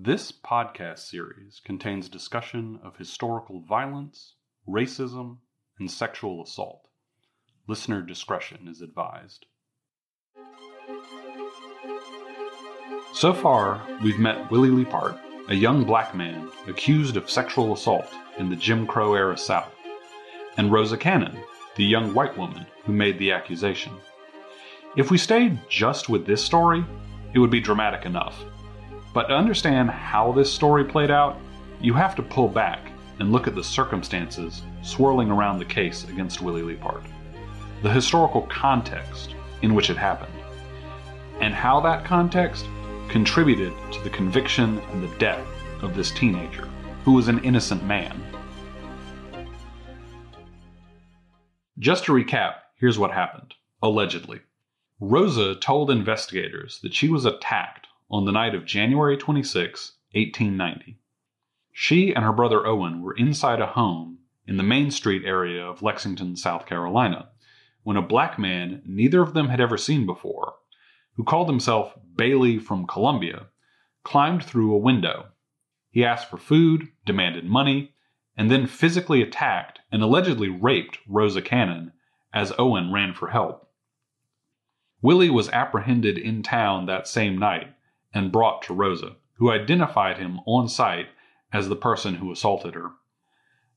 [0.00, 4.34] This podcast series contains discussion of historical violence,
[4.68, 5.38] racism,
[5.80, 6.86] and sexual assault.
[7.66, 9.46] Listener discretion is advised.
[13.12, 18.06] So far, we've met Willie Leapart, a young black man accused of sexual assault
[18.38, 19.74] in the Jim Crow era South,
[20.56, 21.36] and Rosa Cannon,
[21.74, 23.94] the young white woman who made the accusation.
[24.96, 26.84] If we stayed just with this story,
[27.34, 28.40] it would be dramatic enough.
[29.18, 31.40] But to understand how this story played out,
[31.80, 36.40] you have to pull back and look at the circumstances swirling around the case against
[36.40, 37.02] Willie Leapart,
[37.82, 40.32] the historical context in which it happened,
[41.40, 42.64] and how that context
[43.08, 45.44] contributed to the conviction and the death
[45.82, 46.68] of this teenager,
[47.04, 48.22] who was an innocent man.
[51.80, 54.42] Just to recap, here's what happened, allegedly.
[55.00, 60.98] Rosa told investigators that she was attacked on the night of January 26, 1890.
[61.72, 65.82] She and her brother Owen were inside a home in the Main Street area of
[65.82, 67.28] Lexington, South Carolina,
[67.82, 70.54] when a black man neither of them had ever seen before,
[71.16, 73.48] who called himself Bailey from Columbia,
[74.04, 75.26] climbed through a window.
[75.90, 77.94] He asked for food, demanded money,
[78.36, 81.92] and then physically attacked and allegedly raped Rosa Cannon
[82.32, 83.70] as Owen ran for help.
[85.02, 87.74] Willie was apprehended in town that same night
[88.12, 91.08] and brought to Rosa, who identified him on site
[91.52, 92.90] as the person who assaulted her.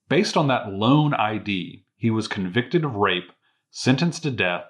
[0.10, 3.32] Based on that lone ID, he was convicted of rape,
[3.70, 4.66] sentenced to death,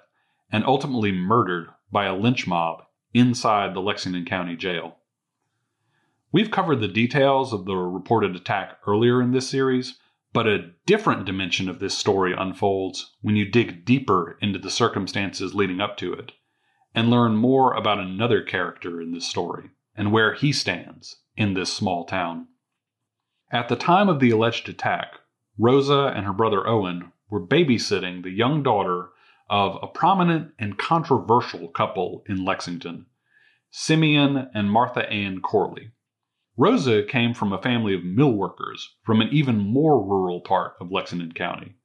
[0.50, 4.98] and ultimately murdered by a lynch mob inside the Lexington County Jail.
[6.30, 9.98] We've covered the details of the reported attack earlier in this series,
[10.32, 15.54] but a different dimension of this story unfolds when you dig deeper into the circumstances
[15.54, 16.32] leading up to it
[16.94, 21.72] and learn more about another character in this story and where he stands in this
[21.72, 22.46] small town.
[23.50, 25.20] At the time of the alleged attack,
[25.58, 29.10] Rosa and her brother Owen were babysitting the young daughter
[29.50, 33.06] of a prominent and controversial couple in Lexington,
[33.70, 35.90] Simeon and Martha Ann Corley.
[36.56, 40.90] Rosa came from a family of mill workers from an even more rural part of
[40.90, 41.76] Lexington County.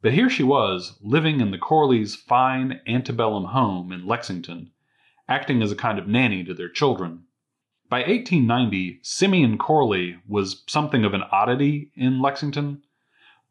[0.00, 4.70] But here she was, living in the Corleys' fine antebellum home in Lexington,
[5.28, 7.24] acting as a kind of nanny to their children.
[7.88, 12.82] By 1890, Simeon Corley was something of an oddity in Lexington.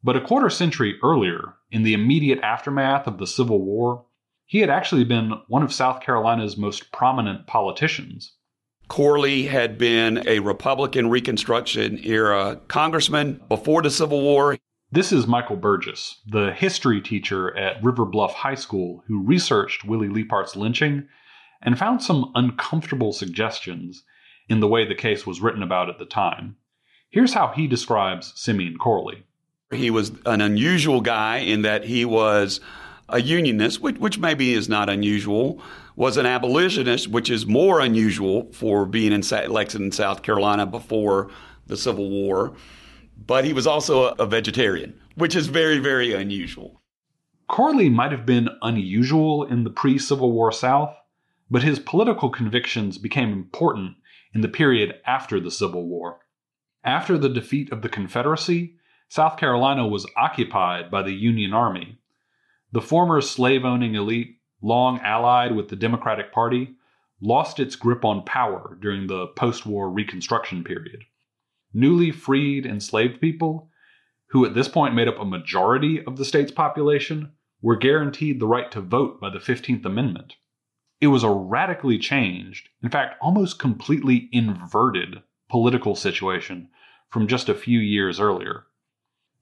[0.03, 4.05] But a quarter century earlier, in the immediate aftermath of the Civil War,
[4.45, 8.35] he had actually been one of South Carolina's most prominent politicians.
[8.87, 14.57] Corley had been a Republican Reconstruction era congressman before the Civil War.
[14.97, 20.09] This is Michael Burgess, the history teacher at River Bluff High School who researched Willie
[20.09, 21.07] Leapart's lynching
[21.61, 24.01] and found some uncomfortable suggestions
[24.49, 26.55] in the way the case was written about at the time.
[27.11, 29.23] Here's how he describes Simeon Corley.
[29.69, 32.59] He was an unusual guy in that he was
[33.07, 35.61] a unionist, which, which maybe is not unusual,
[35.95, 41.29] was an abolitionist, which is more unusual for being in Lexington, South Carolina before
[41.67, 42.55] the Civil War
[43.25, 46.81] but he was also a vegetarian, which is very, very unusual.
[47.47, 50.95] Corley might have been unusual in the pre Civil War South,
[51.49, 53.95] but his political convictions became important
[54.33, 56.19] in the period after the Civil War.
[56.83, 58.75] After the defeat of the Confederacy,
[59.09, 61.97] South Carolina was occupied by the Union Army.
[62.71, 66.75] The former slave owning elite, long allied with the Democratic Party,
[67.21, 71.03] lost its grip on power during the post war Reconstruction period
[71.73, 73.69] newly freed enslaved people,
[74.27, 78.47] who at this point made up a majority of the state's population, were guaranteed the
[78.47, 80.35] right to vote by the 15th Amendment.
[80.99, 86.69] It was a radically changed, in fact, almost completely inverted political situation
[87.09, 88.65] from just a few years earlier.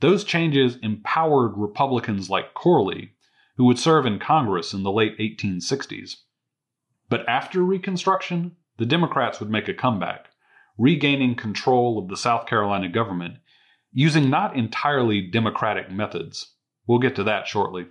[0.02, 3.13] Those changes empowered Republicans like Corley,
[3.57, 6.18] who would serve in Congress in the late 1860s.
[7.09, 10.28] But after Reconstruction, the Democrats would make a comeback
[10.78, 13.36] regaining control of the South Carolina government
[13.92, 16.54] using not entirely democratic methods.
[16.88, 17.88] We'll get to that shortly.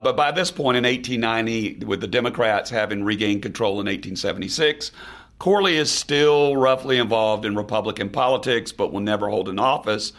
[0.00, 4.90] But by this point in 1890, with the Democrats having regained control in 1876,
[5.38, 10.12] Corley is still roughly involved in Republican politics, but will never hold an office.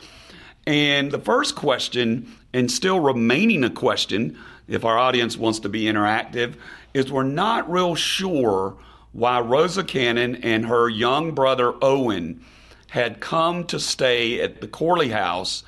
[0.66, 4.38] And the first question, and still remaining a question,
[4.68, 6.56] if our audience wants to be interactive,
[6.94, 8.78] is we're not real sure
[9.18, 12.46] why Rosa Cannon and her young brother Owen
[12.90, 15.64] had come to stay at the Corley house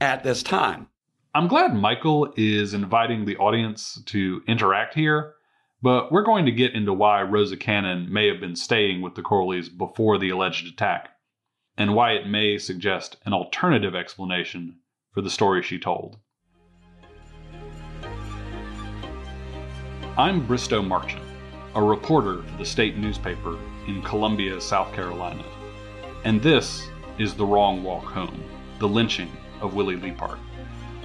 [0.00, 0.88] at this time.
[1.32, 5.34] I'm glad Michael is inviting the audience to interact here
[5.82, 9.22] But we're going to get into why Rosa Cannon may have been staying with the
[9.22, 11.08] Corleys before the alleged attack,
[11.76, 14.78] and why it may suggest an alternative explanation
[15.12, 16.18] for the story she told.
[20.16, 21.21] I'm Bristow Marchant,
[21.74, 25.42] a reporter for the state newspaper in Columbia, South Carolina,
[26.24, 26.86] and this
[27.18, 28.44] is The Wrong Walk Home
[28.78, 29.30] The Lynching
[29.62, 30.38] of Willie Leapart,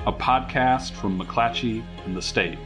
[0.06, 2.58] a podcast from McClatchy and the state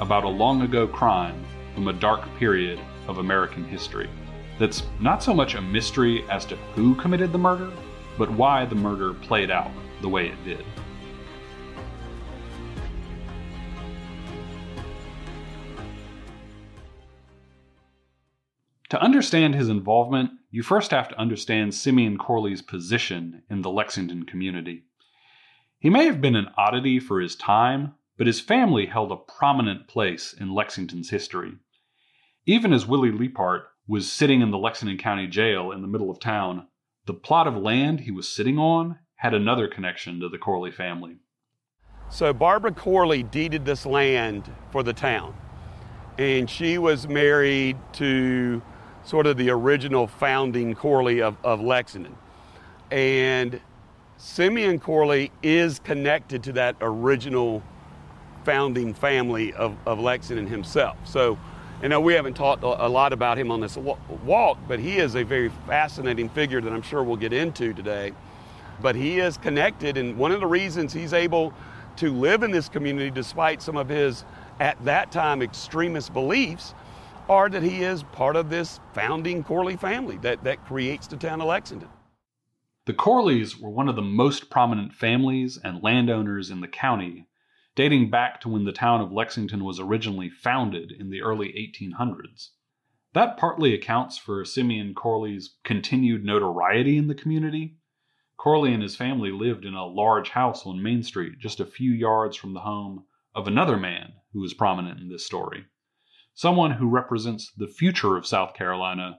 [0.00, 4.10] about a long ago crime from a dark period of American history
[4.58, 7.70] that's not so much a mystery as to who committed the murder,
[8.18, 9.70] but why the murder played out
[10.00, 10.64] the way it did.
[18.90, 24.24] To understand his involvement, you first have to understand Simeon Corley's position in the Lexington
[24.24, 24.84] community.
[25.80, 29.88] He may have been an oddity for his time, but his family held a prominent
[29.88, 31.54] place in Lexington's history.
[32.46, 36.20] Even as Willie Leapart was sitting in the Lexington County Jail in the middle of
[36.20, 36.68] town,
[37.06, 41.16] the plot of land he was sitting on had another connection to the Corley family.
[42.08, 45.34] So Barbara Corley deeded this land for the town,
[46.18, 48.62] and she was married to
[49.06, 52.16] sort of the original founding Corley of, of Lexington.
[52.90, 53.60] And
[54.16, 57.62] Simeon Corley is connected to that original
[58.44, 60.96] founding family of, of Lexington himself.
[61.04, 61.38] So,
[61.82, 65.14] you know, we haven't talked a lot about him on this walk, but he is
[65.14, 68.12] a very fascinating figure that I'm sure we'll get into today.
[68.80, 71.52] But he is connected, and one of the reasons he's able
[71.96, 74.24] to live in this community despite some of his,
[74.58, 76.74] at that time, extremist beliefs
[77.28, 81.40] are that he is part of this founding Corley family that, that creates the town
[81.40, 81.88] of Lexington.
[82.84, 87.26] The Corleys were one of the most prominent families and landowners in the county,
[87.74, 92.50] dating back to when the town of Lexington was originally founded in the early 1800s.
[93.12, 97.78] That partly accounts for Simeon Corley's continued notoriety in the community.
[98.36, 101.90] Corley and his family lived in a large house on Main Street, just a few
[101.90, 105.66] yards from the home of another man who was prominent in this story
[106.36, 109.18] someone who represents the future of South Carolina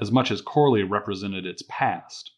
[0.00, 2.30] as much as Corley represented its past,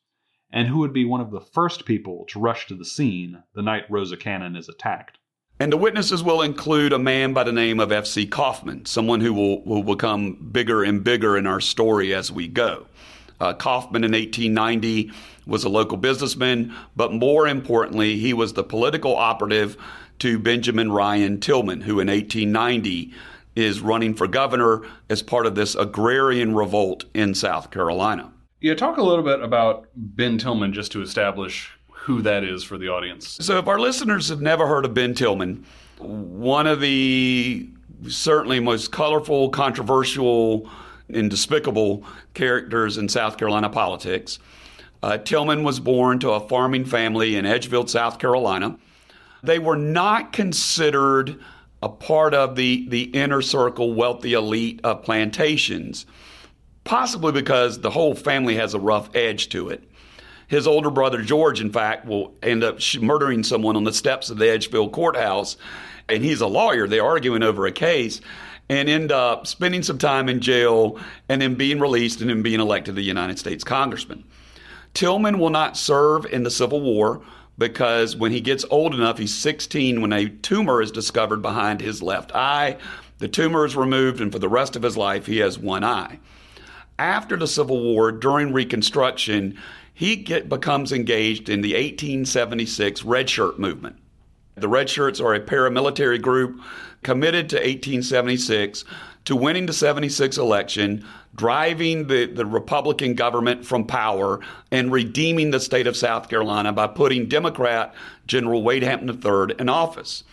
[0.50, 3.62] and who would be one of the first people to rush to the scene the
[3.62, 5.18] night Rosa Cannon is attacked.
[5.60, 8.26] And the witnesses will include a man by the name of F.C.
[8.26, 12.86] Kaufman, someone who will, will become bigger and bigger in our story as we go.
[13.40, 15.12] Uh, Kaufman in 1890
[15.46, 19.76] was a local businessman, but more importantly, he was the political operative
[20.20, 23.12] to Benjamin Ryan Tillman, who in 1890
[23.56, 28.32] is running for governor as part of this agrarian revolt in South Carolina.
[28.60, 32.78] Yeah, talk a little bit about Ben Tillman just to establish who that is for
[32.78, 33.38] the audience.
[33.40, 35.64] So, if our listeners have never heard of Ben Tillman,
[35.98, 37.68] one of the
[38.08, 40.68] certainly most colorful, controversial,
[41.08, 42.04] and despicable
[42.34, 44.38] characters in South Carolina politics.
[45.02, 48.78] Uh, Tillman was born to a farming family in Edgefield, South Carolina.
[49.42, 51.38] They were not considered
[51.84, 56.06] a part of the, the inner circle wealthy elite of plantations,
[56.82, 59.84] possibly because the whole family has a rough edge to it.
[60.48, 64.38] His older brother George, in fact, will end up murdering someone on the steps of
[64.38, 65.58] the Edgefield courthouse,
[66.08, 66.88] and he's a lawyer.
[66.88, 68.22] They're arguing over a case
[68.70, 70.98] and end up spending some time in jail
[71.28, 74.24] and then being released and then being elected a United States congressman.
[74.94, 77.20] Tillman will not serve in the Civil War,
[77.56, 82.02] because when he gets old enough, he's 16 when a tumor is discovered behind his
[82.02, 82.76] left eye.
[83.18, 86.18] The tumor is removed, and for the rest of his life, he has one eye.
[86.98, 89.58] After the Civil War, during Reconstruction,
[89.92, 93.96] he get, becomes engaged in the 1876 Red Shirt movement.
[94.56, 96.60] The Red Shirts are a paramilitary group
[97.02, 98.84] committed to 1876
[99.24, 101.04] to winning the 76 election,
[101.34, 104.40] driving the, the Republican government from power,
[104.70, 107.94] and redeeming the state of South Carolina by putting Democrat
[108.26, 110.24] General Wade Hampton III in office.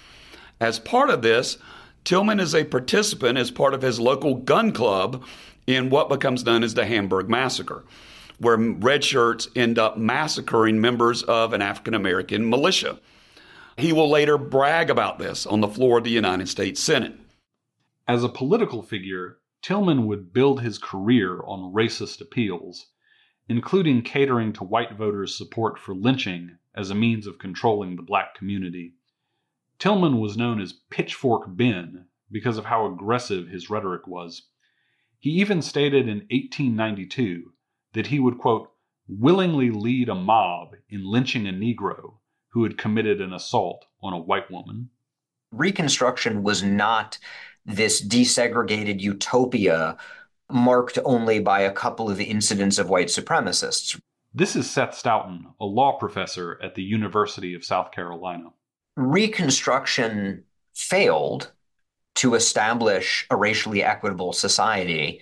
[0.59, 1.57] As part of this,
[2.03, 5.23] Tillman is a participant as part of his local gun club
[5.67, 7.83] in what becomes known as the Hamburg Massacre,
[8.39, 12.99] where red shirts end up massacring members of an African American militia.
[13.77, 17.20] He will later brag about this on the floor of the United States Senate.
[18.11, 22.87] As a political figure, Tillman would build his career on racist appeals,
[23.47, 28.35] including catering to white voters' support for lynching as a means of controlling the black
[28.35, 28.95] community.
[29.79, 34.49] Tillman was known as Pitchfork Ben because of how aggressive his rhetoric was.
[35.17, 37.53] He even stated in 1892
[37.93, 38.73] that he would, quote,
[39.07, 42.17] willingly lead a mob in lynching a Negro
[42.49, 44.89] who had committed an assault on a white woman.
[45.53, 47.17] Reconstruction was not
[47.65, 49.97] this desegregated utopia
[50.49, 53.99] marked only by a couple of incidents of white supremacists.
[54.33, 58.49] This is Seth Stoughton, a law professor at the University of South Carolina.
[58.95, 61.51] Reconstruction failed
[62.15, 65.21] to establish a racially equitable society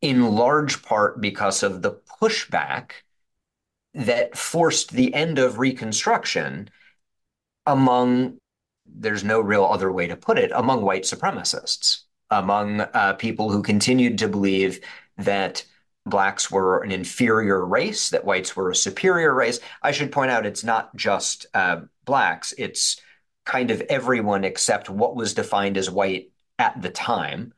[0.00, 2.92] in large part because of the pushback
[3.94, 6.70] that forced the end of Reconstruction
[7.66, 8.38] among,
[8.94, 13.62] there's no real other way to put it, among white supremacists, among uh, people who
[13.62, 14.80] continued to believe
[15.16, 15.64] that
[16.06, 19.60] blacks were an inferior race, that whites were a superior race.
[19.82, 23.00] I should point out it's not just uh, blacks, it's
[23.44, 27.52] kind of everyone except what was defined as white at the time.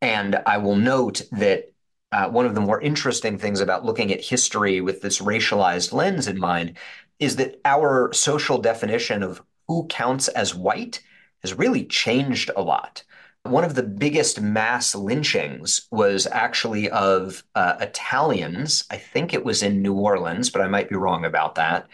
[0.00, 1.72] And I will note that
[2.12, 6.28] uh, one of the more interesting things about looking at history with this racialized lens
[6.28, 6.76] in mind
[7.18, 11.02] is that our social definition of who counts as white
[11.42, 13.02] has really changed a lot.
[13.44, 18.84] One of the biggest mass lynchings was actually of uh, Italians.
[18.90, 21.86] I think it was in New Orleans, but I might be wrong about that.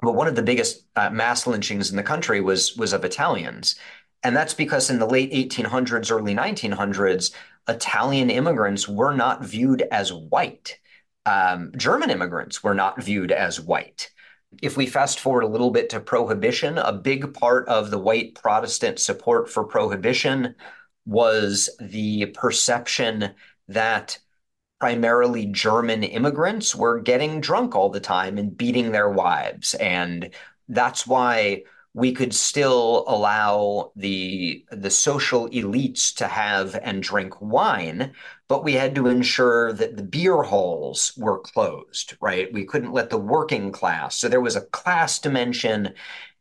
[0.00, 3.76] But one of the biggest uh, mass lynchings in the country was was of Italians,
[4.22, 7.32] and that's because in the late 1800s, early 1900s,
[7.68, 10.78] Italian immigrants were not viewed as white.
[11.24, 14.10] Um, German immigrants were not viewed as white.
[14.62, 18.34] If we fast forward a little bit to prohibition, a big part of the white
[18.34, 20.54] Protestant support for prohibition
[21.04, 23.34] was the perception
[23.68, 24.18] that
[24.80, 29.74] primarily German immigrants were getting drunk all the time and beating their wives.
[29.74, 30.30] And
[30.68, 31.62] that's why
[31.96, 38.12] we could still allow the the social elites to have and drink wine,
[38.48, 42.52] but we had to ensure that the beer halls were closed, right?
[42.52, 44.16] We couldn't let the working class.
[44.16, 45.94] So there was a class dimension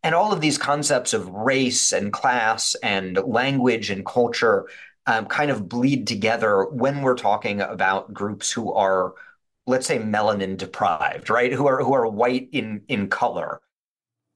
[0.03, 4.67] and all of these concepts of race and class and language and culture
[5.07, 9.13] um, kind of bleed together when we're talking about groups who are
[9.67, 13.62] let's say melanin deprived right who are who are white in in color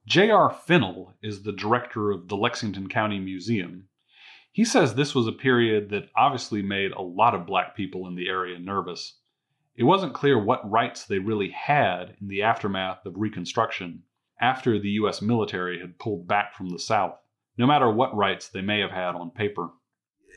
[0.08, 0.50] J.R.
[0.50, 3.90] Fennell is the director of the Lexington County Museum.
[4.52, 8.16] He says this was a period that obviously made a lot of black people in
[8.16, 9.20] the area nervous.
[9.76, 14.04] It wasn't clear what rights they really had in the aftermath of Reconstruction
[14.42, 15.22] after the U.S.
[15.22, 17.18] military had pulled back from the South,
[17.58, 19.70] no matter what rights they may have had on paper.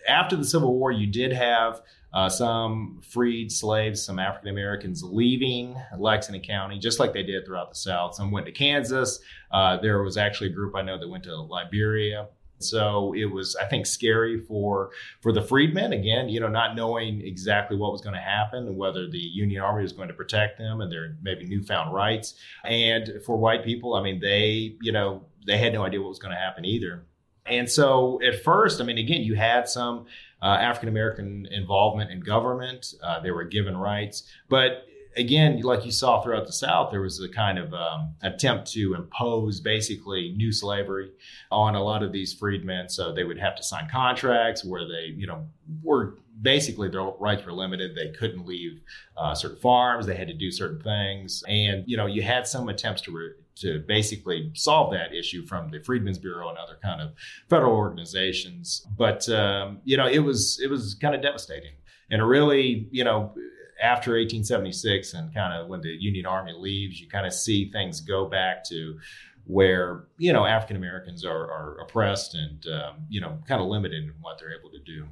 [0.09, 1.83] After the Civil War, you did have
[2.13, 7.71] uh, some freed slaves, some African Americans leaving Lexington County, just like they did throughout
[7.71, 8.15] the South.
[8.15, 9.21] Some went to Kansas.
[9.51, 12.29] Uh, there was actually a group I know that went to Liberia.
[12.59, 14.91] So it was, I think, scary for
[15.21, 15.93] for the freedmen.
[15.93, 19.63] Again, you know, not knowing exactly what was going to happen and whether the Union
[19.63, 22.35] Army was going to protect them and their maybe newfound rights.
[22.65, 26.19] And for white people, I mean, they, you know, they had no idea what was
[26.19, 27.05] going to happen either.
[27.47, 30.07] And so at first, I mean, again, you had some
[30.41, 32.95] uh, African American involvement in government.
[33.03, 34.25] Uh, they were given rights.
[34.49, 38.73] But again, like you saw throughout the South, there was a kind of um, attempt
[38.73, 41.11] to impose basically new slavery
[41.51, 42.89] on a lot of these freedmen.
[42.89, 45.47] So they would have to sign contracts where they, you know,
[45.83, 47.95] were basically their rights were limited.
[47.95, 48.81] They couldn't leave
[49.17, 50.07] uh, certain farms.
[50.07, 51.45] They had to do certain things.
[51.47, 55.71] And, you know, you had some attempts to, re- to basically solve that issue from
[55.71, 57.13] the Freedmen's Bureau and other kind of
[57.49, 58.87] federal organizations.
[58.97, 61.73] But, um, you know, it was, it was kind of devastating.
[62.11, 63.35] And really, you know,
[63.83, 68.01] after 1876 and kind of when the Union Army leaves, you kind of see things
[68.01, 68.99] go back to
[69.45, 74.05] where you know African Americans are, are, oppressed and um, you know kind of limited
[74.05, 75.09] in what they're able to do.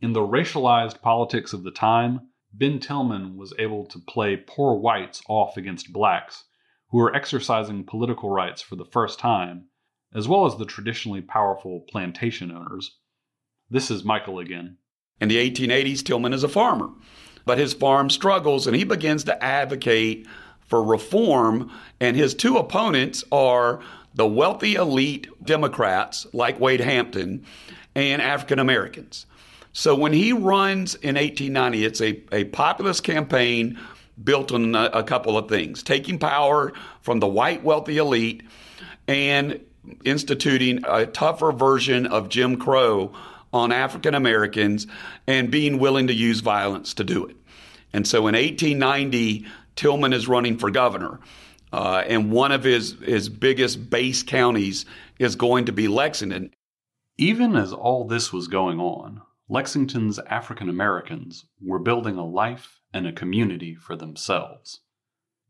[0.00, 5.22] In the racialized politics of the time, Ben Tillman was able to play poor whites
[5.28, 6.44] off against blacks
[6.94, 9.66] who were exercising political rights for the first time,
[10.14, 12.98] as well as the traditionally powerful plantation owners.
[13.68, 14.76] This is Michael again.
[15.20, 16.90] In the 1880s, Tillman is a farmer
[17.44, 20.26] but his farm struggles and he begins to advocate
[20.60, 21.70] for reform.
[22.00, 23.80] And his two opponents are
[24.14, 27.44] the wealthy elite Democrats like Wade Hampton
[27.94, 29.26] and African Americans.
[29.72, 33.78] So when he runs in 1890, it's a, a populist campaign
[34.22, 38.42] built on a, a couple of things taking power from the white wealthy elite
[39.08, 39.60] and
[40.04, 43.12] instituting a tougher version of Jim Crow
[43.52, 44.86] on African Americans
[45.26, 47.36] and being willing to use violence to do it.
[47.92, 51.20] And so in 1890, Tillman is running for governor.
[51.72, 54.84] Uh, and one of his, his biggest base counties
[55.18, 56.50] is going to be Lexington.
[57.16, 63.06] Even as all this was going on, Lexington's African Americans were building a life and
[63.06, 64.80] a community for themselves.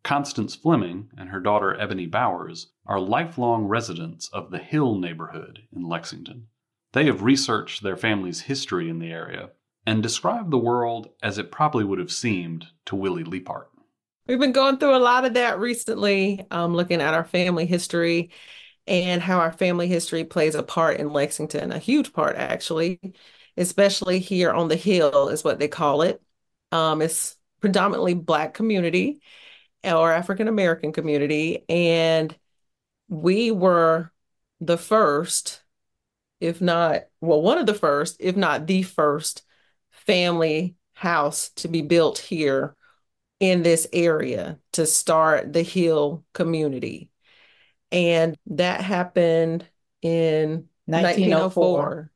[0.03, 5.89] Constance Fleming and her daughter Ebony Bowers are lifelong residents of the Hill neighborhood in
[5.89, 6.49] Lexington.
[6.93, 9.51] They have researched their family's history in the area
[9.87, 13.67] and described the world as it probably would have seemed to Willie Leapart.
[14.27, 18.31] We've been going through a lot of that recently, um, looking at our family history
[18.87, 23.01] and how our family history plays a part in Lexington, a huge part actually,
[23.57, 26.23] especially here on the Hill, is what they call it.
[26.75, 29.23] Um, it's predominantly Black community
[29.85, 31.65] or African American community.
[31.69, 32.37] And
[33.09, 34.11] we were
[34.61, 35.63] the first,
[36.41, 39.45] if not, well, one of the first, if not the first
[39.93, 42.75] family house to be built here
[43.39, 47.09] in this area to start the Hill community.
[47.93, 49.65] And that happened
[50.03, 50.87] in 1904.
[50.87, 52.11] 1904.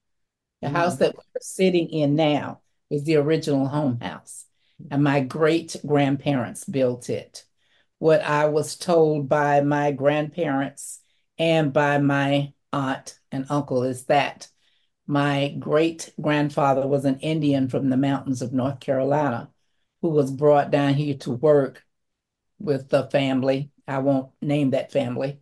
[0.61, 0.77] The mm-hmm.
[0.77, 2.61] house that we're sitting in now
[2.91, 4.48] is the original home house.
[4.91, 7.45] And my great grandparents built it.
[7.99, 11.01] What I was told by my grandparents
[11.37, 14.49] and by my aunt and uncle is that
[15.07, 19.51] my great grandfather was an Indian from the mountains of North Carolina
[20.03, 21.85] who was brought down here to work
[22.59, 23.71] with the family.
[23.87, 25.41] I won't name that family,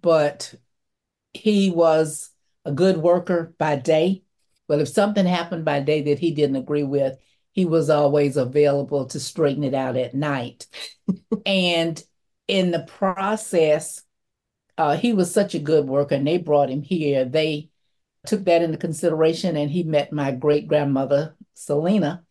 [0.00, 0.54] but
[1.32, 2.30] he was
[2.64, 4.24] a good worker by day.
[4.66, 7.18] But if something happened by day that he didn't agree with,
[7.58, 10.68] he was always available to straighten it out at night.
[11.44, 12.00] and
[12.46, 14.04] in the process,
[14.76, 17.24] uh, he was such a good worker, and they brought him here.
[17.24, 17.70] They
[18.26, 22.22] took that into consideration, and he met my great grandmother, Selena,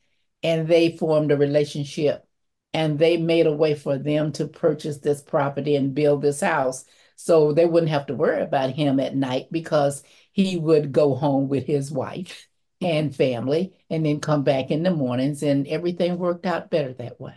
[0.43, 2.25] and they formed a relationship.
[2.73, 6.85] And they made a way for them to purchase this property and build this house.
[7.17, 11.49] So they wouldn't have to worry about him at night because he would go home
[11.49, 12.47] with his wife
[12.81, 17.19] and family and then come back in the mornings, and everything worked out better that
[17.19, 17.35] way.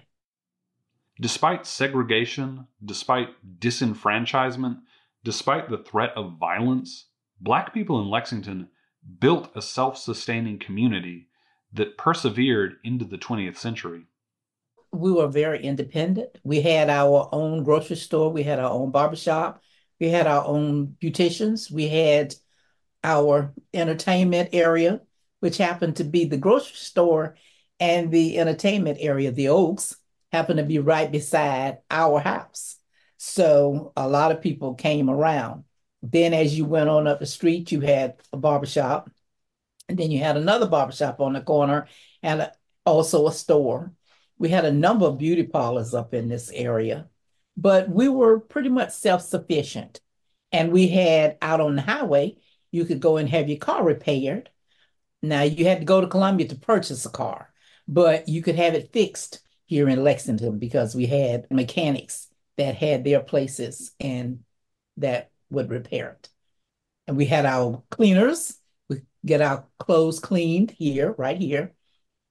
[1.21, 3.29] Despite segregation, despite
[3.59, 4.81] disenfranchisement,
[5.25, 7.07] despite the threat of violence,
[7.41, 8.69] black people in Lexington
[9.19, 11.29] built a self sustaining community
[11.73, 14.03] that persevered into the 20th century?
[14.93, 16.39] We were very independent.
[16.43, 19.63] We had our own grocery store, we had our own barbershop,
[20.01, 22.35] we had our own beauticians, we had
[23.05, 25.01] our entertainment area,
[25.41, 27.37] which happened to be the grocery store
[27.79, 29.97] and the entertainment area, the Oaks,
[30.33, 32.77] happened to be right beside our house.
[33.17, 35.65] So a lot of people came around.
[36.03, 39.11] Then, as you went on up the street, you had a barbershop,
[39.89, 41.89] and then you had another barbershop on the corner
[42.23, 42.53] and a,
[42.87, 43.93] also a store.
[44.39, 47.09] We had a number of beauty parlors up in this area,
[47.57, 50.01] but we were pretty much self sufficient.
[50.53, 52.39] And we had out on the highway,
[52.71, 54.49] you could go and have your car repaired.
[55.23, 57.53] Now, you had to go to Columbia to purchase a car,
[57.87, 63.05] but you could have it fixed here in Lexington because we had mechanics that had
[63.05, 64.41] their places and
[64.97, 66.29] that would repair it.
[67.07, 71.73] And we had our cleaners we get our clothes cleaned here, right here.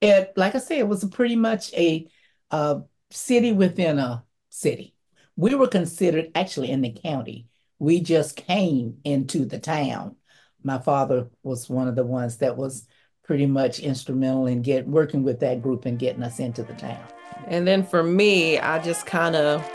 [0.01, 2.07] It, like I said, it was pretty much a,
[2.51, 4.93] a city within a city.
[5.35, 7.47] We were considered actually in the county.
[7.79, 10.17] We just came into the town.
[10.63, 12.87] My father was one of the ones that was
[13.23, 17.03] pretty much instrumental in get working with that group and getting us into the town.
[17.47, 19.67] And then for me, I just kind of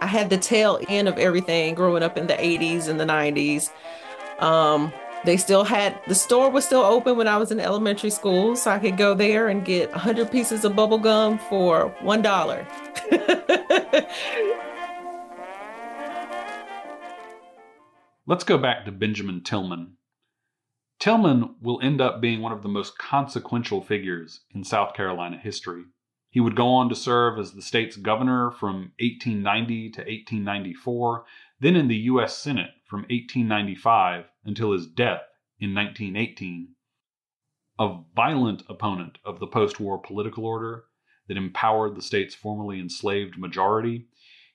[0.00, 3.70] I had the tail end of everything growing up in the 80s and the 90s.
[4.42, 4.92] Um,
[5.24, 8.70] they still had the store was still open when I was in elementary school, so
[8.70, 12.66] I could go there and get 100 pieces of bubble gum for one dollar.
[18.28, 19.95] Let's go back to Benjamin Tillman.
[20.98, 25.84] Tillman will end up being one of the most consequential figures in South Carolina history.
[26.30, 31.24] He would go on to serve as the state's governor from 1890 to 1894,
[31.60, 32.36] then in the U.S.
[32.36, 35.22] Senate from 1895 until his death
[35.58, 36.74] in 1918.
[37.78, 40.84] A violent opponent of the post war political order
[41.28, 44.06] that empowered the state's formerly enslaved majority,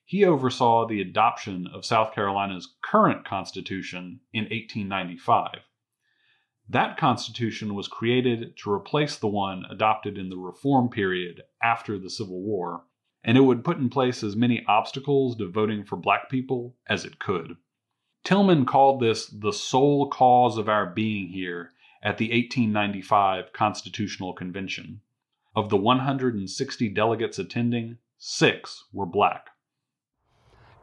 [0.04, 5.60] he oversaw the adoption of South Carolina's current constitution in 1895.
[6.68, 12.10] That constitution was created to replace the one adopted in the reform period after the
[12.10, 12.84] Civil War,
[13.24, 17.04] and it would put in place as many obstacles to voting for black people as
[17.04, 17.56] it could.
[18.24, 21.72] Tillman called this the sole cause of our being here
[22.02, 25.00] at the 1895 Constitutional Convention.
[25.54, 29.50] Of the 160 delegates attending, six were black.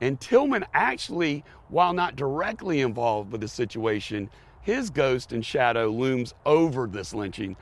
[0.01, 4.29] And Tillman actually, while not directly involved with the situation,
[4.61, 7.55] his ghost and shadow looms over this lynching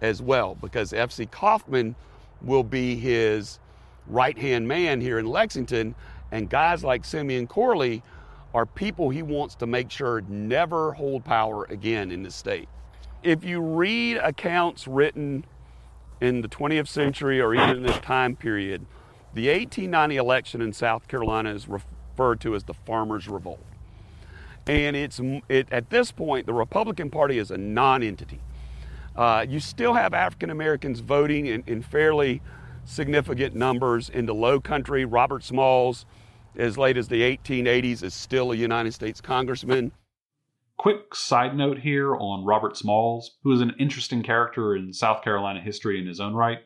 [0.00, 1.26] as well because F.C.
[1.26, 1.94] Coffman
[2.42, 3.58] will be his
[4.06, 5.94] right hand man here in Lexington,
[6.30, 8.02] and guys like Simeon Corley
[8.52, 12.68] are people he wants to make sure never hold power again in the state.
[13.22, 15.44] if you read accounts written
[16.20, 18.84] in the 20th century or even in this time period,
[19.32, 23.64] the 1890 election in South Carolina is referred to as the Farmers' Revolt.
[24.66, 28.40] And it's it, at this point, the Republican Party is a non entity.
[29.14, 32.42] Uh, you still have African Americans voting in, in, fairly
[32.84, 35.04] significant numbers in the low country.
[35.04, 36.04] Robert Smalls,
[36.56, 39.92] as late as the 1880s, is still a United States congressman.
[40.76, 45.60] Quick side note here on Robert Smalls, who is an interesting character in South Carolina
[45.60, 46.58] history in his own right.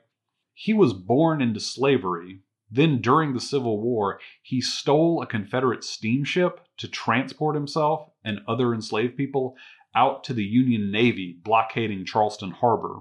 [0.54, 2.40] He was born into slavery.
[2.70, 8.74] Then, during the Civil War, he stole a Confederate steamship to transport himself and other
[8.74, 9.56] enslaved people
[9.94, 13.00] out to the Union Navy blockading Charleston Harbor.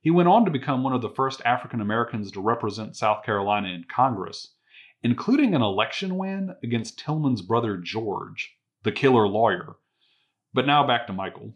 [0.00, 3.68] He went on to become one of the first African Americans to represent South Carolina
[3.68, 4.54] in Congress,
[5.02, 9.76] including an election win against Tillman's brother George, the killer lawyer.
[10.54, 11.52] But now back to Michael.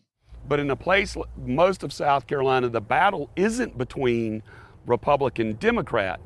[0.49, 4.43] But in a place most of South Carolina, the battle isn't between
[4.87, 6.21] Republican Democrat,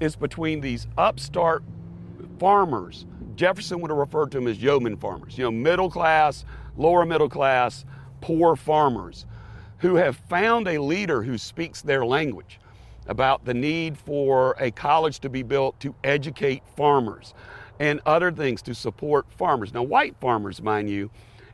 [0.00, 1.62] it's between these upstart
[2.38, 3.06] farmers.
[3.36, 6.44] Jefferson would have referred to them as yeoman farmers, you know, middle class,
[6.76, 7.84] lower middle class,
[8.20, 9.26] poor farmers
[9.78, 12.58] who have found a leader who speaks their language
[13.06, 17.34] about the need for a college to be built to educate farmers
[17.78, 19.72] and other things to support farmers.
[19.74, 21.10] Now, white farmers, mind you,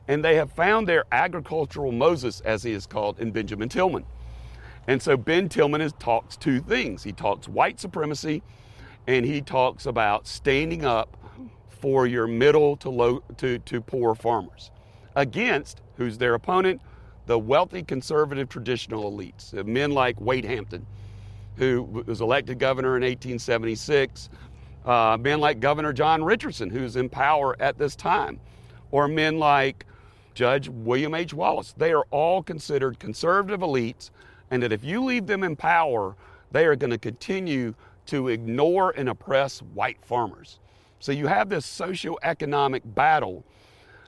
[0.07, 4.05] and they have found their agricultural Moses, as he is called, in Benjamin Tillman.
[4.87, 7.03] And so Ben Tillman is, talks two things.
[7.03, 8.43] He talks white supremacy
[9.07, 11.17] and he talks about standing up
[11.67, 14.71] for your middle to low to, to poor farmers
[15.15, 16.81] against who's their opponent?
[17.25, 20.85] The wealthy conservative traditional elites, men like Wade Hampton,
[21.55, 24.29] who was elected governor in 1876,
[24.85, 28.39] uh, men like Governor John Richardson, who's in power at this time,
[28.91, 29.85] or men like
[30.33, 31.33] Judge William H.
[31.33, 31.73] Wallace.
[31.77, 34.09] They are all considered conservative elites,
[34.53, 36.15] and that if you leave them in power,
[36.51, 37.73] they are going to continue
[38.05, 40.59] to ignore and oppress white farmers.
[40.99, 43.43] So you have this socioeconomic battle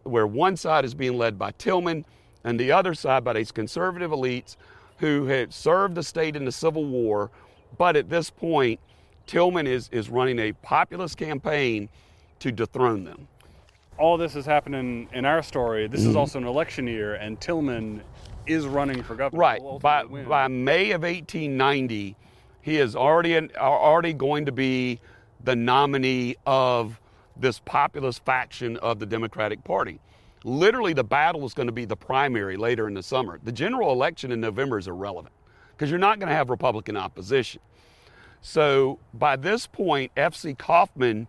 [0.03, 2.05] where one side is being led by Tillman
[2.43, 4.55] and the other side by these conservative elites
[4.99, 7.31] who had served the state in the Civil War.
[7.79, 8.79] But at this point,
[9.25, 11.89] Tillman is, is running a populist campaign
[12.37, 13.27] to dethrone them.
[13.97, 15.87] All this is happening in our story.
[15.87, 16.11] This mm-hmm.
[16.11, 18.03] is also an election year, and Tillman
[18.47, 19.39] is running for governor.
[19.39, 19.61] Right.
[19.81, 22.15] By, by May of 1890,
[22.61, 24.99] he is already, already going to be
[25.43, 26.99] the nominee of
[27.37, 29.99] this populist faction of the Democratic Party.
[30.43, 33.39] Literally, the battle is going to be the primary later in the summer.
[33.43, 35.33] The general election in November is irrelevant
[35.71, 37.61] because you're not going to have Republican opposition.
[38.41, 40.53] So by this point, F.C.
[40.53, 41.27] Kaufman,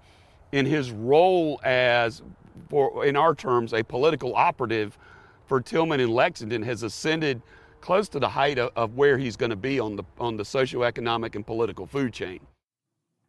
[0.53, 2.23] in his role as,
[2.69, 4.99] for in our terms, a political operative
[5.47, 7.43] for Tillman in Lexington, has ascended
[7.81, 10.43] close to the height of, of where he's going to be on the on the
[10.43, 12.41] socioeconomic and political food chain.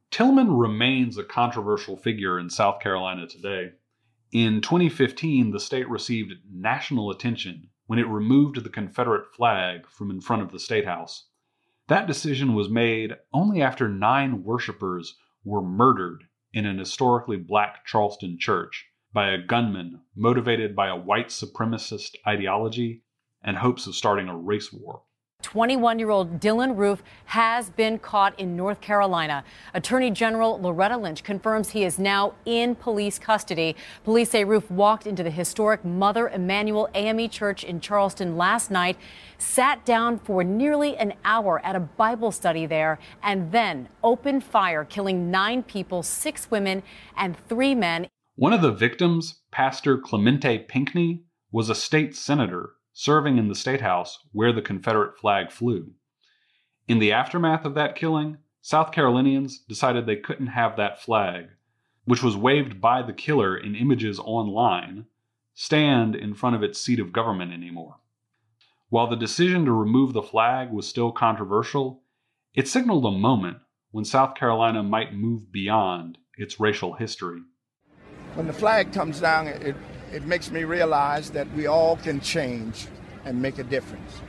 [0.10, 3.72] Tillman remains a controversial figure in South Carolina today.
[4.32, 10.22] In 2015, the state received national attention when it removed the Confederate flag from in
[10.22, 11.28] front of the State House.
[11.88, 18.38] That decision was made only after nine worshippers were murdered in an historically black Charleston
[18.40, 23.02] church by a gunman motivated by a white supremacist ideology
[23.42, 25.02] and hopes of starting a race war.
[25.42, 29.44] 21 year old Dylann Roof has been caught in North Carolina.
[29.74, 33.76] Attorney General Loretta Lynch confirms he is now in police custody.
[34.04, 38.98] Police say Roof walked into the historic Mother Emanuel AME Church in Charleston last night,
[39.40, 44.86] sat down for nearly an hour at a Bible study there, and then opened fire,
[44.86, 46.84] killing nine people, six women,
[47.16, 48.08] and three men.
[48.40, 53.82] One of the victims, Pastor Clementa Pinckney, was a state senator serving in the State
[53.82, 55.94] House where the Confederate flag flew.
[56.88, 61.48] In the aftermath of that killing, South Carolinians decided they couldn't have that flag,
[62.06, 65.08] which was waved by the killer in images online,
[65.56, 67.96] stand in front of its seat of government anymore.
[68.90, 72.04] While the decision to remove the flag was still controversial,
[72.54, 73.58] it signaled a moment
[73.90, 77.42] when South Carolina might move beyond its racial history.
[78.38, 79.76] When the flag comes down, it
[80.12, 82.88] it makes me realize that we all can change
[83.26, 84.22] and make a difference.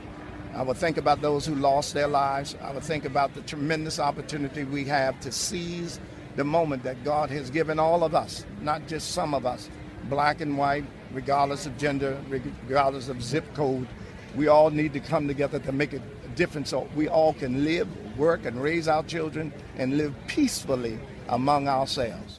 [0.55, 2.55] I would think about those who lost their lives.
[2.59, 5.99] I would think about the tremendous opportunity we have to seize
[6.35, 9.69] the moment that God has given all of us, not just some of us,
[10.05, 13.87] black and white, regardless of gender, regardless of zip code.
[14.35, 16.01] We all need to come together to make a
[16.35, 21.67] difference so we all can live, work, and raise our children and live peacefully among
[21.67, 22.38] ourselves.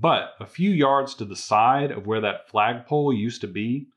[0.00, 3.88] But a few yards to the side of where that flagpole used to be,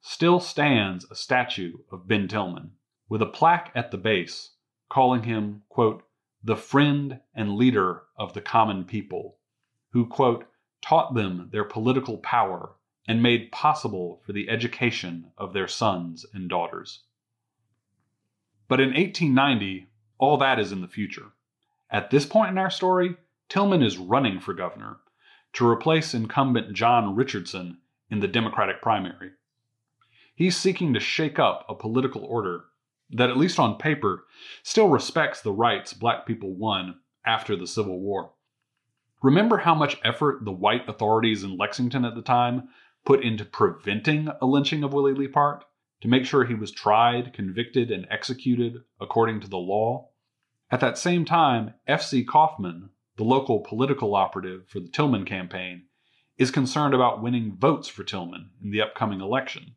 [0.00, 2.72] still stands a statue of Ben Tillman,
[3.10, 4.52] with a plaque at the base
[4.88, 6.04] calling him, quote,
[6.42, 9.36] the friend and leader of the common people,
[9.90, 10.46] who, quote,
[10.80, 12.72] taught them their political power
[13.06, 17.00] and made possible for the education of their sons and daughters.
[18.68, 19.86] But in 1890,
[20.16, 21.32] all that is in the future.
[21.90, 23.16] At this point in our story,
[23.50, 24.96] Tillman is running for governor
[25.54, 27.78] to replace incumbent John Richardson
[28.10, 29.30] in the Democratic primary.
[30.34, 32.64] He's seeking to shake up a political order
[33.10, 34.24] that, at least on paper,
[34.62, 38.32] still respects the rights black people won after the Civil War.
[39.22, 42.68] Remember how much effort the white authorities in Lexington at the time
[43.04, 45.62] put into preventing a lynching of Willie Lee Leapart
[46.00, 50.08] to make sure he was tried, convicted, and executed according to the law?
[50.70, 52.24] At that same time, F.C.
[52.24, 55.84] Kaufman, the local political operative for the Tillman campaign,
[56.38, 59.74] is concerned about winning votes for Tillman in the upcoming election.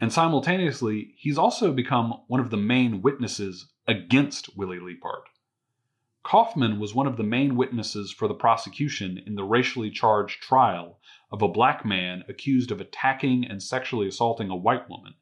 [0.00, 5.22] And simultaneously, he's also become one of the main witnesses against Willie Leapart.
[6.24, 11.00] Kaufman was one of the main witnesses for the prosecution in the racially charged trial
[11.32, 15.14] of a black man accused of attacking and sexually assaulting a white woman,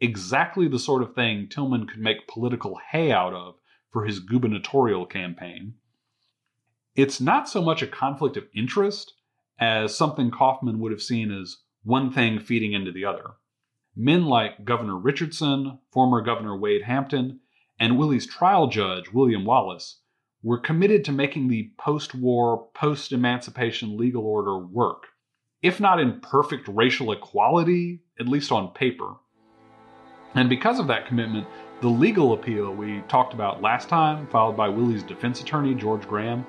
[0.00, 3.56] exactly the sort of thing Tillman could make political hay out of
[3.90, 5.74] for his gubernatorial campaign.
[6.96, 9.12] It's not so much a conflict of interest
[9.60, 13.32] as something Kaufman would have seen as one thing feeding into the other.
[13.94, 17.40] Men like Governor Richardson, former Governor Wade Hampton,
[17.78, 20.00] and Willie's trial judge, William Wallace,
[20.42, 25.08] were committed to making the post war, post emancipation legal order work,
[25.60, 29.16] if not in perfect racial equality, at least on paper.
[30.34, 31.46] And because of that commitment,
[31.82, 36.46] the legal appeal we talked about last time, filed by Willie's defense attorney, George Graham,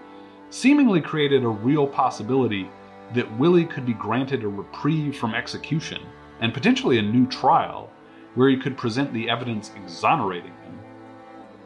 [0.49, 2.69] seemingly created a real possibility
[3.13, 6.01] that Willie could be granted a reprieve from execution
[6.41, 7.89] and potentially a new trial
[8.35, 10.79] where he could present the evidence exonerating him.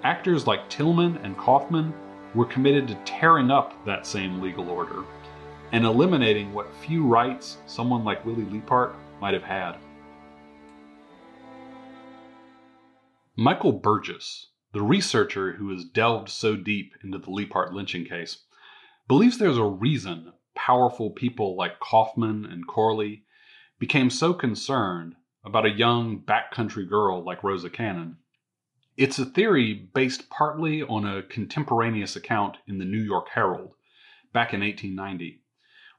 [0.04, 1.94] Actors like Tillman and Kaufman
[2.34, 5.04] were committed to tearing up that same legal order
[5.72, 9.76] and eliminating what few rights someone like Willie Leapart might have had.
[13.36, 18.44] Michael Burgess, the researcher who has delved so deep into the Leapart lynching case,
[19.12, 23.26] believes there's a reason powerful people like Kaufman and Corley
[23.78, 28.16] became so concerned about a young backcountry girl like Rosa Cannon.
[28.96, 33.74] It's a theory based partly on a contemporaneous account in the New York Herald
[34.32, 35.42] back in 1890,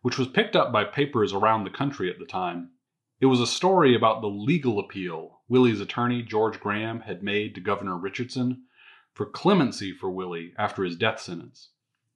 [0.01, 2.71] which was picked up by papers around the country at the time.
[3.21, 7.61] It was a story about the legal appeal Willie's attorney, George Graham, had made to
[7.61, 8.63] Governor Richardson
[9.13, 11.72] for clemency for Willie after his death sentence,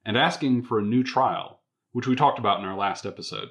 [0.07, 1.61] and asking for a new trial,
[1.93, 3.51] which we talked about in our last episode.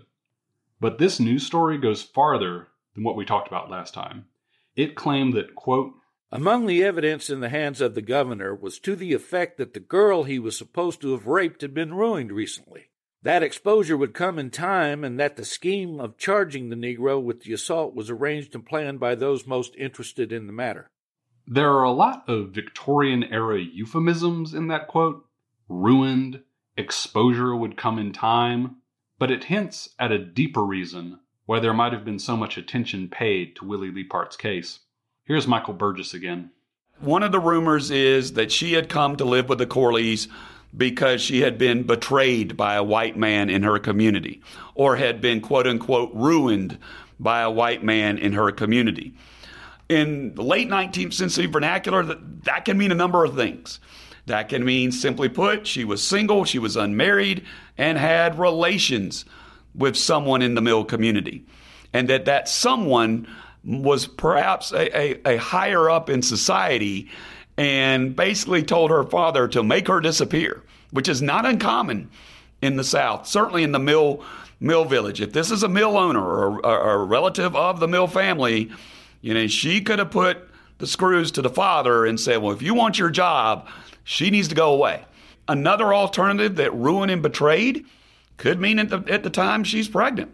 [0.79, 4.25] But this news story goes farther than what we talked about last time.
[4.75, 5.93] It claimed that, quote,
[6.31, 9.79] among the evidence in the hands of the governor was to the effect that the
[9.79, 12.89] girl he was supposed to have raped had been ruined recently.
[13.21, 17.41] That exposure would come in time, and that the scheme of charging the Negro with
[17.41, 20.89] the assault was arranged and planned by those most interested in the matter.
[21.47, 25.25] There are a lot of Victorian era euphemisms in that quote.
[25.67, 26.41] Ruined,
[26.77, 28.77] exposure would come in time,
[29.17, 33.07] but it hints at a deeper reason why there might have been so much attention
[33.07, 34.79] paid to Willie Leapart's case.
[35.23, 36.51] Here's Michael Burgess again.
[36.99, 40.27] One of the rumors is that she had come to live with the Corleys
[40.75, 44.41] because she had been betrayed by a white man in her community
[44.73, 46.77] or had been quote unquote ruined
[47.19, 49.13] by a white man in her community.
[49.87, 53.79] In the late 19th century vernacular, that, that can mean a number of things.
[54.25, 57.45] That can mean, simply put, she was single, she was unmarried,
[57.77, 59.25] and had relations
[59.75, 61.45] with someone in the mill community.
[61.93, 63.27] And that that someone
[63.63, 67.09] was perhaps a, a, a higher up in society
[67.57, 72.09] and basically told her father to make her disappear, which is not uncommon
[72.61, 74.23] in the South, certainly in the mill
[74.59, 75.21] mill village.
[75.21, 78.71] If this is a mill owner or, or, or a relative of the mill family,
[79.21, 82.61] you know, she could have put the screws to the father and said, well, if
[82.61, 83.67] you want your job,
[84.05, 85.03] she needs to go away.
[85.47, 87.85] Another alternative that ruined and betrayed
[88.37, 90.33] could mean at the, at the time she's pregnant.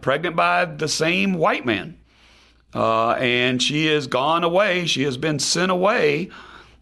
[0.00, 1.98] Pregnant by the same white man.
[2.74, 4.86] Uh, and she has gone away.
[4.86, 6.30] She has been sent away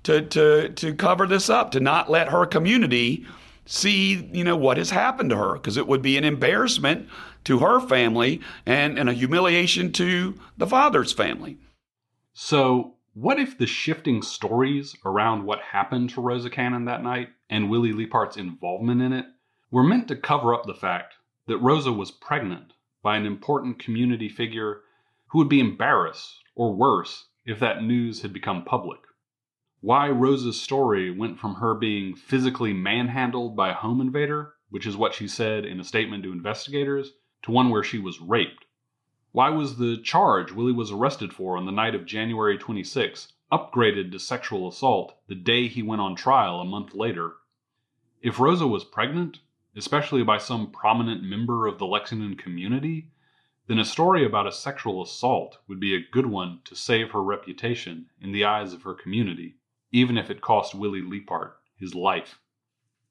[0.02, 3.26] to, to, to cover this up, to not let her community
[3.66, 7.08] see, you know, what has happened to her, because it would be an embarrassment
[7.44, 11.58] to her family and, and a humiliation to the father's family.
[12.32, 17.70] So, what if the shifting stories around what happened to Rosa Cannon that night and
[17.70, 19.26] Willie Leapart's involvement in it
[19.70, 21.14] were meant to cover up the fact
[21.46, 22.72] that Rosa was pregnant
[23.04, 24.80] by an important community figure
[25.28, 29.00] who would be embarrassed, or worse, if that news had become public.
[29.80, 34.96] Why Rosa's story went from her being physically manhandled by a home invader, which is
[34.96, 37.12] what she said in a statement to investigators,
[37.44, 38.63] to one where she was raped.
[39.34, 44.12] Why was the charge Willie was arrested for on the night of January 26 upgraded
[44.12, 47.32] to sexual assault the day he went on trial a month later?
[48.22, 49.40] If Rosa was pregnant,
[49.74, 53.08] especially by some prominent member of the Lexington community,
[53.66, 57.20] then a story about a sexual assault would be a good one to save her
[57.20, 59.56] reputation in the eyes of her community
[59.90, 62.38] even if it cost Willie Leapart his life.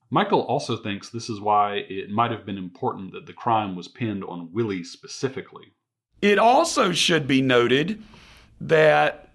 [0.09, 3.89] Michael also thinks this is why it might have been important that the crime was
[3.89, 5.73] pinned on Willie specifically.
[6.23, 8.01] It also should be noted
[8.61, 9.27] that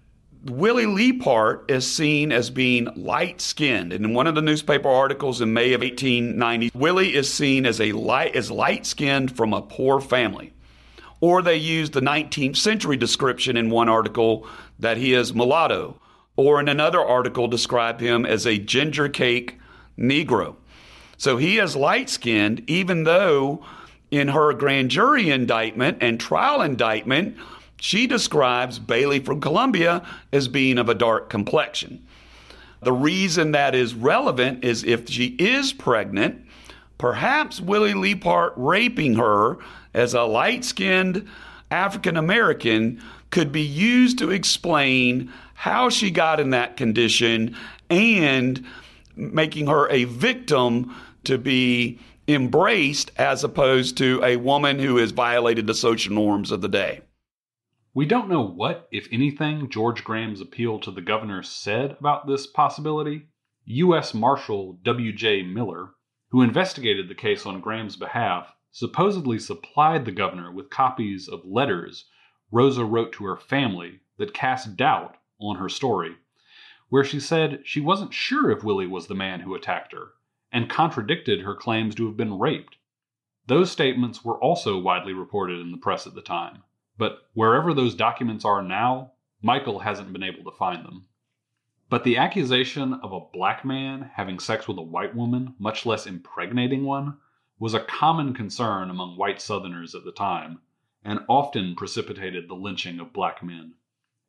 [0.43, 3.93] Willie Leapart is seen as being light skinned.
[3.93, 7.79] And in one of the newspaper articles in May of 1890, Willie is seen as
[7.79, 10.51] a light as light skinned from a poor family.
[11.21, 14.47] Or they use the 19th century description in one article
[14.79, 16.01] that he is mulatto
[16.37, 19.59] or in another article describe him as a ginger cake
[19.95, 20.55] Negro.
[21.17, 23.63] So he is light skinned, even though
[24.11, 27.37] in her grand jury indictment and trial indictment,
[27.79, 32.05] she describes Bailey from Columbia as being of a dark complexion.
[32.81, 36.45] The reason that is relevant is if she is pregnant,
[36.97, 39.57] perhaps Willie Leapart raping her
[39.93, 41.27] as a light skinned
[41.71, 47.55] African American could be used to explain how she got in that condition
[47.89, 48.65] and
[49.15, 50.95] making her a victim
[51.25, 56.61] to be embraced as opposed to a woman who has violated the social norms of
[56.61, 57.01] the day.
[57.91, 62.45] We don't know what, if anything, George Graham's appeal to the governor said about this
[62.45, 63.29] possibility.
[63.65, 64.13] U.S.
[64.13, 65.43] Marshal W.J.
[65.43, 65.89] Miller,
[66.29, 72.05] who investigated the case on Graham's behalf, supposedly supplied the governor with copies of letters
[72.51, 76.15] Rosa wrote to her family that cast doubt on her story,
[76.89, 80.13] where she said she wasn't sure if Willie was the man who attacked her,
[80.51, 82.77] and contradicted her claims to have been raped.
[83.47, 86.63] Those statements were also widely reported in the press at the time,
[86.97, 91.07] but wherever those documents are now, Michael hasn't been able to find them.
[91.89, 96.05] But the accusation of a black man having sex with a white woman, much less
[96.05, 97.17] impregnating one,
[97.57, 100.59] was a common concern among white Southerners at the time,
[101.03, 103.73] and often precipitated the lynching of black men.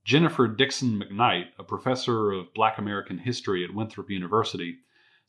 [0.05, 4.79] Jennifer Dixon McKnight, a professor of Black American history at Winthrop University,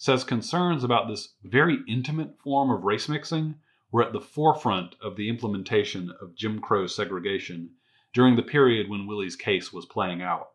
[0.01, 3.53] says concerns about this very intimate form of race mixing
[3.91, 7.69] were at the forefront of the implementation of Jim Crow segregation
[8.11, 10.47] during the period when Willie's case was playing out.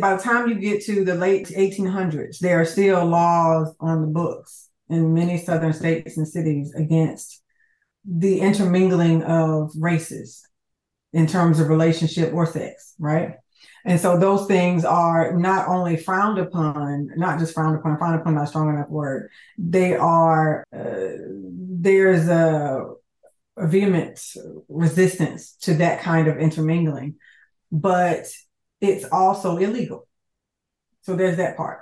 [0.00, 4.06] By the time you get to the late 1800s, there are still laws on the
[4.06, 7.42] books in many southern states and cities against
[8.06, 10.48] the intermingling of races
[11.12, 13.34] in terms of relationship or sex, right?
[13.84, 18.34] And so those things are not only frowned upon, not just frowned upon, frowned upon
[18.34, 19.30] not strong enough word.
[19.58, 21.18] They are, uh,
[21.56, 22.92] there's a,
[23.56, 24.20] a vehement
[24.68, 27.16] resistance to that kind of intermingling,
[27.70, 28.26] but
[28.80, 30.08] it's also illegal.
[31.02, 31.80] So there's that part.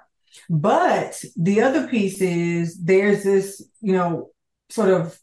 [0.50, 4.30] But the other piece is there's this, you know,
[4.70, 5.18] sort of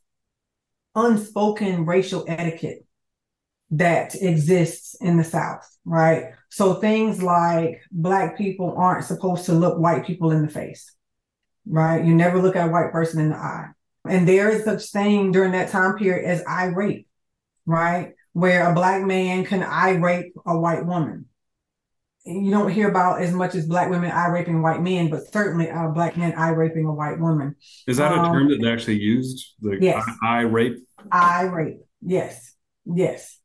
[0.95, 2.85] unspoken racial etiquette
[3.71, 6.33] that exists in the South, right?
[6.49, 10.95] So things like black people aren't supposed to look white people in the face,
[11.67, 12.03] right?
[12.03, 13.67] You never look at a white person in the eye.
[14.07, 17.07] And there is such thing during that time period as eye rape,
[17.65, 18.13] right?
[18.33, 21.25] Where a black man can eye rape a white woman.
[22.25, 25.67] You don't hear about as much as black women eye raping white men, but certainly
[25.67, 27.55] a black man eye raping a white woman.
[27.87, 29.53] Is that um, a term that they actually used?
[29.61, 30.07] The yes.
[30.23, 30.77] eye rape?
[31.11, 31.79] Eye rape.
[32.01, 32.55] Yes.
[32.85, 33.38] Yes.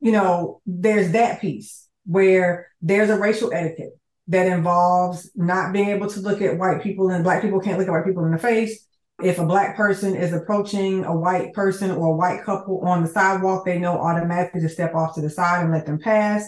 [0.00, 6.08] You know, there's that piece where there's a racial etiquette that involves not being able
[6.08, 8.38] to look at white people and black people can't look at white people in the
[8.38, 8.86] face.
[9.22, 13.08] If a black person is approaching a white person or a white couple on the
[13.08, 16.44] sidewalk, they know automatically to step off to the side and let them pass.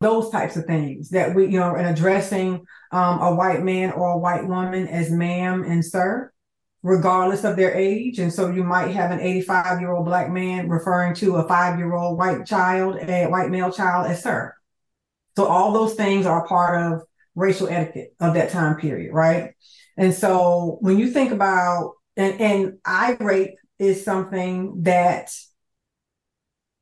[0.00, 4.12] Those types of things that we, you know, and addressing um, a white man or
[4.12, 6.32] a white woman as ma'am and sir,
[6.82, 8.18] regardless of their age.
[8.18, 11.78] And so you might have an 85 year old black man referring to a five
[11.78, 14.54] year old white child, a white male child as sir
[15.38, 17.02] so all those things are part of
[17.36, 19.54] racial etiquette of that time period, right?
[19.96, 25.30] And so when you think about and, and eye rape is something that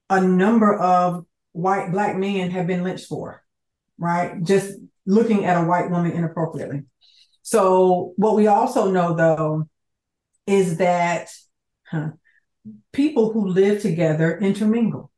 [0.08, 3.42] a number of white black men have been lynched for,
[3.98, 4.42] right?
[4.42, 4.72] Just
[5.04, 6.84] looking at a white woman inappropriately.
[7.42, 9.68] So what we also know though
[10.46, 11.28] is that
[11.88, 12.10] huh,
[12.92, 15.10] people who live together intermingle.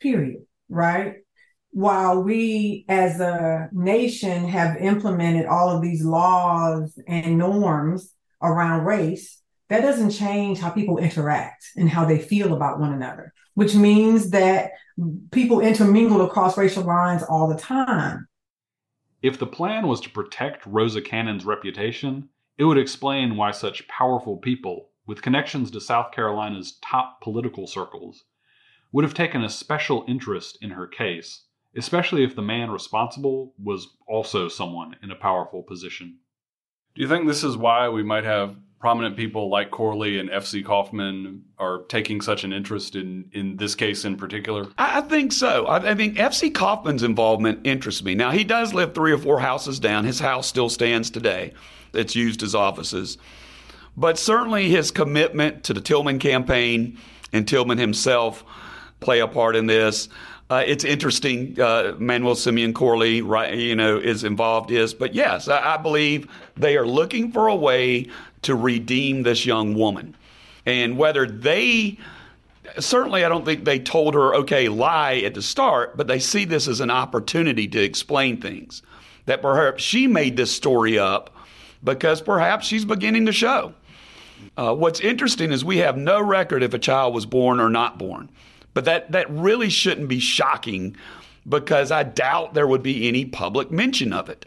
[0.00, 1.16] Period right?
[1.70, 8.12] While we as a nation have implemented all of these laws and norms
[8.42, 13.34] around race, that doesn't change how people interact and how they feel about one another,
[13.54, 14.70] which means that
[15.32, 18.26] people intermingle across racial lines all the time.
[19.22, 22.28] If the plan was to protect Rosa Cannon's reputation,
[22.58, 28.24] it would explain why such powerful people, with connections to South Carolina's top political circles,
[28.92, 31.44] would have taken a special interest in her case,
[31.76, 36.18] especially if the man responsible was also someone in a powerful position.
[36.94, 40.62] Do you think this is why we might have prominent people like Corley and F.C.
[40.62, 44.68] Kaufman are taking such an interest in in this case in particular?
[44.78, 45.66] I, I think so.
[45.66, 46.50] I, I think F.C.
[46.50, 48.14] Kaufman's involvement interests me.
[48.14, 50.04] Now he does live three or four houses down.
[50.04, 51.52] His house still stands today.
[51.94, 53.18] It's used as offices,
[53.96, 56.96] but certainly his commitment to the Tillman campaign
[57.32, 58.44] and Tillman himself
[59.00, 60.08] play a part in this.
[60.48, 61.60] Uh, it's interesting.
[61.60, 64.70] Uh, Manuel Simeon Corley, right, you know, is involved.
[64.70, 68.06] Is, but yes, I, I believe they are looking for a way
[68.42, 70.16] to redeem this young woman.
[70.64, 71.98] And whether they
[72.78, 76.44] certainly I don't think they told her, okay, lie at the start, but they see
[76.44, 78.82] this as an opportunity to explain things.
[79.26, 81.34] That perhaps she made this story up
[81.82, 83.74] because perhaps she's beginning to show.
[84.56, 87.98] Uh, what's interesting is we have no record if a child was born or not
[87.98, 88.30] born.
[88.74, 90.96] But that, that really shouldn't be shocking
[91.48, 94.46] because I doubt there would be any public mention of it.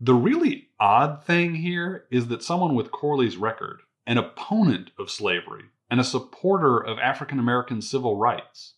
[0.00, 5.64] The really odd thing here is that someone with Corley's record, an opponent of slavery,
[5.90, 8.74] and a supporter of African American civil rights,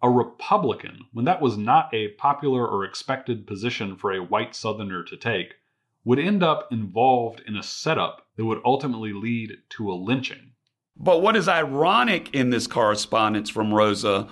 [0.00, 5.02] a Republican, when that was not a popular or expected position for a white Southerner
[5.02, 5.54] to take,
[6.04, 10.52] would end up involved in a setup that would ultimately lead to a lynching.
[10.96, 14.28] But what is ironic in this correspondence from Rosa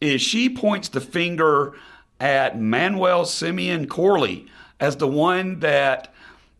[0.00, 1.74] is she points the finger
[2.20, 4.46] at Manuel Simeon Corley
[4.78, 6.14] as the one that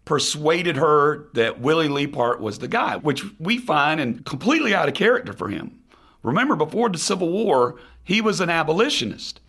[0.05, 4.95] persuaded her that Willie Leapart was the guy, which we find and completely out of
[4.95, 5.79] character for him.
[6.23, 9.41] Remember, before the Civil War, he was an abolitionist.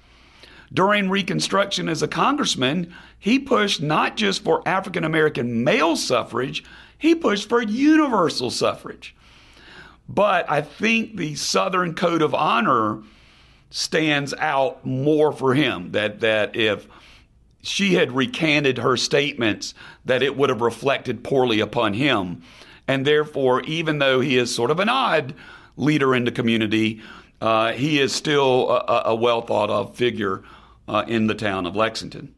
[0.74, 6.64] During Reconstruction as a congressman, he pushed not just for African American male suffrage,
[6.98, 9.16] he pushed for universal suffrage.
[10.08, 13.02] But I think the Southern Code of Honor
[13.70, 15.92] stands out more for him.
[15.92, 16.88] That that if
[17.62, 22.42] she had recanted her statements, that it would have reflected poorly upon him.
[22.88, 25.34] And therefore, even though he is sort of an odd
[25.78, 27.02] leader in the community,
[27.40, 30.44] uh, he is still a, a, well thought of figure
[30.88, 32.36] uh, in the town of Lexington.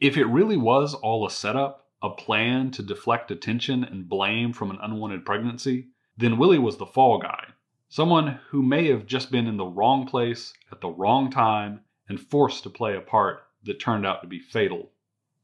[0.00, 4.70] If it really was all a setup, a plan to deflect attention and blame from
[4.70, 7.48] an unwanted pregnancy, then Willie was the fall guy,
[7.88, 12.20] someone who may have just been in the wrong place at the wrong time and
[12.20, 14.92] forced to play a part that turned out to be fatal.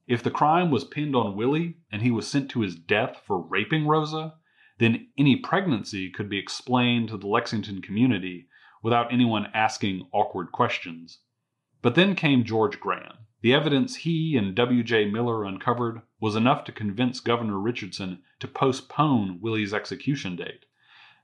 [0.07, 3.41] If the crime was pinned on Willie and he was sent to his death for
[3.41, 4.35] raping Rosa,
[4.79, 8.49] then any pregnancy could be explained to the Lexington community
[8.83, 11.21] without anyone asking awkward questions.
[11.81, 13.19] But then came George Graham.
[13.41, 15.11] The evidence he and W.J.
[15.11, 20.65] Miller uncovered was enough to convince Governor Richardson to postpone Willie's execution date.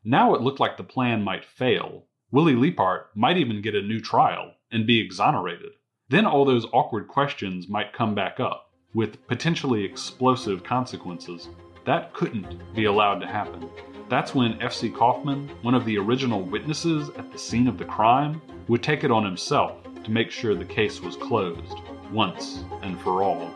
[0.05, 2.07] Now it looked like the plan might fail.
[2.30, 5.72] Willie Leapart might even get a new trial and be exonerated.
[6.11, 11.48] Then all those awkward questions might come back up, with potentially explosive consequences.
[11.86, 13.70] That couldn't be allowed to happen.
[14.08, 14.90] That's when F.C.
[14.90, 19.12] Kaufman, one of the original witnesses at the scene of the crime, would take it
[19.12, 21.78] on himself to make sure the case was closed,
[22.11, 23.48] once and for all.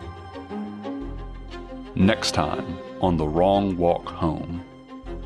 [1.96, 4.64] Next time on The Wrong Walk Home.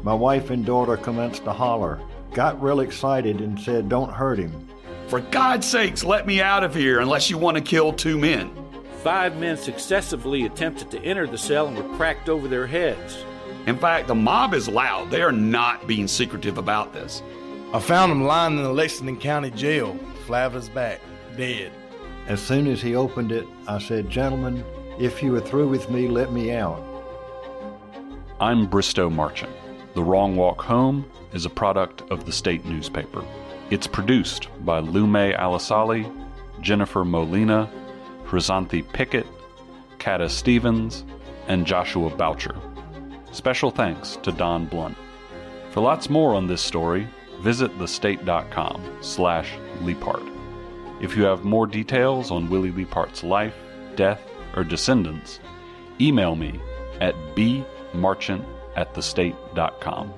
[0.02, 2.00] My wife and daughter commenced to holler,
[2.32, 4.66] got real excited, and said, Don't hurt him.
[5.08, 8.50] For God's sakes, let me out of here unless you want to kill two men.
[9.02, 13.24] Five men successively attempted to enter the cell and were cracked over their heads.
[13.66, 15.10] In fact, the mob is loud.
[15.10, 17.22] They are not being secretive about this.
[17.72, 21.00] I found him lying in the Lexington County Jail, flat on his back,
[21.38, 21.72] dead.
[22.26, 24.62] As soon as he opened it, I said, Gentlemen,
[24.98, 26.84] if you are through with me, let me out.
[28.40, 29.52] I'm Bristow Marchant.
[29.94, 33.24] The Wrong Walk Home is a product of the state newspaper.
[33.70, 36.10] It's produced by Loumay Alesali,
[36.60, 37.70] Jennifer Molina,
[38.24, 39.26] Hrisanthi Pickett,
[39.98, 41.04] Kata Stevens,
[41.48, 42.56] and Joshua Boucher.
[43.32, 44.96] Special thanks to Don Blount.
[45.70, 47.06] For lots more on this story,
[47.40, 49.52] visit thestate.com slash
[49.82, 50.26] Leapart.
[51.02, 53.54] If you have more details on Willie Leapart's life,
[53.96, 54.22] death,
[54.56, 55.40] or descendants,
[56.00, 56.58] email me
[57.00, 58.44] at bmarchant
[58.76, 60.12] at thestate.com.